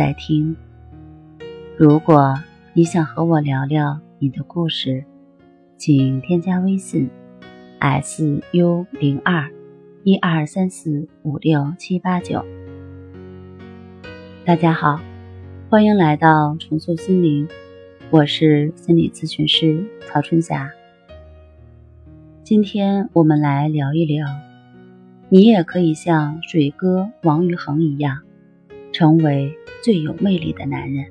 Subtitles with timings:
[0.00, 0.56] 在听。
[1.76, 2.34] 如果
[2.72, 5.04] 你想和我聊聊你的故事，
[5.76, 7.10] 请添加微信
[7.78, 9.50] s u 零二
[10.02, 12.42] 一二三四五六七八九。
[14.46, 14.98] 大家好，
[15.68, 17.46] 欢迎来到重塑心灵，
[18.08, 20.70] 我是心理咨询师曹春霞。
[22.42, 24.26] 今天我们来聊一聊，
[25.28, 28.22] 你也可以像水哥王宇恒一样，
[28.92, 29.56] 成为。
[29.82, 31.06] 最有魅力的男人，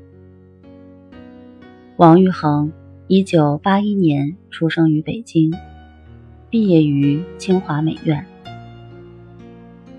[1.97, 2.71] 王玉恒，
[3.07, 5.51] 一九八一年出生于北京，
[6.51, 8.23] 毕业于清华美院。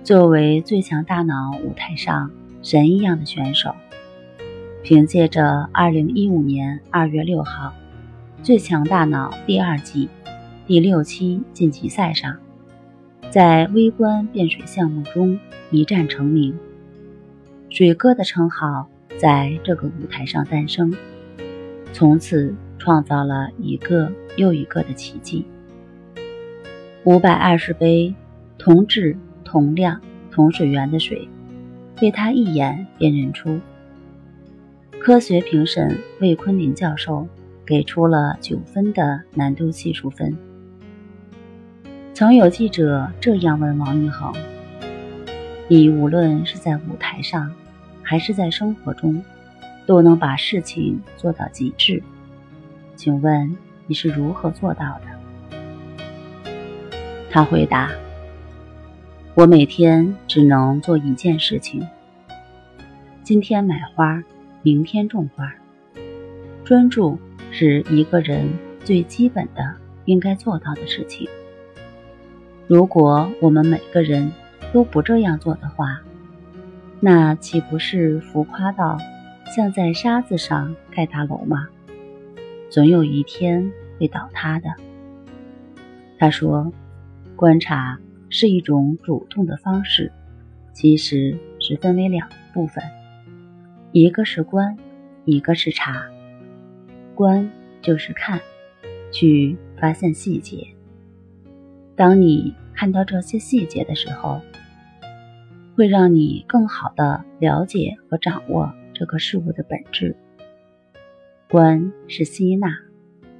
[0.05, 2.31] 作为最强大脑舞台上
[2.63, 3.75] 神一样的选手，
[4.85, 7.75] 凭借着二零一五年二月六号
[8.45, 10.09] 《最强大脑》第二季
[10.69, 12.37] 第六期晋级赛上，
[13.31, 15.37] 在微观变水项目中
[15.73, 16.57] 一战成名。
[17.71, 20.93] 水哥的称号在这个舞台上诞生，
[21.93, 25.47] 从此创造了一个又一个的奇迹。
[27.05, 28.13] 五百二十杯
[28.59, 30.01] 同质、同量、
[30.33, 31.29] 同水源的水，
[31.97, 33.61] 被他一眼辨认出。
[34.99, 37.27] 科学评审魏坤林教授
[37.65, 40.37] 给出了九分的难度系数分。
[42.13, 44.35] 曾有记者这样问王玉恒。
[45.69, 47.55] 你无论是在舞台上，
[48.11, 49.23] 还是在生活中，
[49.87, 52.03] 都能把事情做到极致。
[52.97, 56.51] 请问你是如何做到的？
[57.31, 57.89] 他回答
[59.37, 61.87] ：“我每天只能做一件事情，
[63.23, 64.21] 今天买花，
[64.63, 65.55] 明天种花。
[66.65, 67.17] 专注
[67.53, 68.51] 是一个人
[68.85, 69.77] 最基本的
[70.07, 71.29] 应该做到的事情。
[72.67, 74.33] 如果我们每个人，
[74.73, 76.01] 都不这样做的话，
[77.03, 78.99] 那岂不是浮夸到
[79.57, 81.67] 像在沙子上盖大楼吗？
[82.69, 84.69] 总有一天会倒塌的。
[86.19, 86.71] 他说
[87.35, 90.13] ：“观察是一种主动的方式，
[90.75, 92.85] 其实是分为两部分，
[93.93, 94.77] 一个是观，
[95.25, 96.07] 一个是察。
[97.15, 97.51] 观
[97.81, 98.39] 就是看，
[99.11, 100.67] 去发现细节。
[101.97, 104.39] 当你看到这些细节的时候。”
[105.81, 110.15] 会让你更好的了解和掌握这个事物的本质。
[111.49, 112.69] 观是吸纳，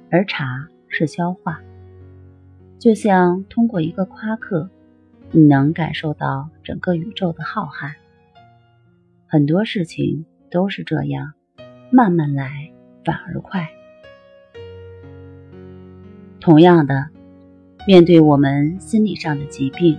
[0.09, 1.61] 而察是消化。
[2.79, 4.67] 就像通过一个夸克，
[5.29, 7.93] 你能感受到整个宇宙的浩瀚。
[9.27, 11.33] 很多事情都是这样，
[11.91, 12.71] 慢慢来
[13.05, 13.69] 反而快。
[16.39, 17.07] 同样的，
[17.85, 19.95] 面对我们心理上的疾病，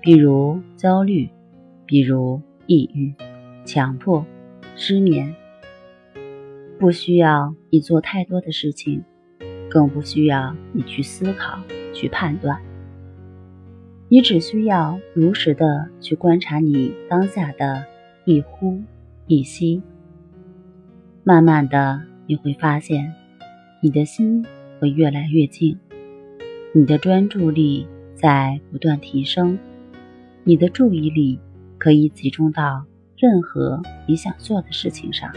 [0.00, 1.30] 比如焦虑。
[1.88, 3.14] 比如抑郁、
[3.64, 4.26] 强迫、
[4.76, 5.34] 失眠，
[6.78, 9.02] 不需要你做太多的事情，
[9.70, 11.58] 更不需要你去思考、
[11.94, 12.60] 去判断。
[14.10, 17.82] 你只需要如实的去观察你当下的
[18.26, 18.82] 一呼
[19.26, 19.82] 一吸。
[21.24, 23.14] 慢慢的，你会发现，
[23.80, 24.44] 你的心
[24.78, 25.78] 会越来越静，
[26.74, 29.58] 你的专注力在不断提升，
[30.44, 31.40] 你的注意力。
[31.78, 32.84] 可以集中到
[33.16, 35.32] 任何你想做的事情上。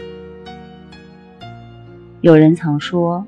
[2.20, 3.26] 有人曾说，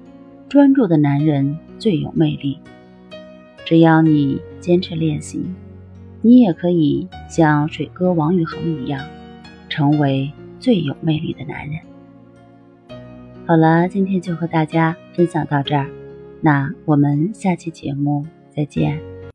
[0.49, 2.59] 专注的男人最有魅力。
[3.65, 5.43] 只要你坚持练习，
[6.21, 9.03] 你也可以像水哥王宇恒一样，
[9.69, 11.81] 成为最有魅力的男人。
[13.47, 15.89] 好了，今天就和大家分享到这儿，
[16.41, 19.14] 那我们下期节目再见。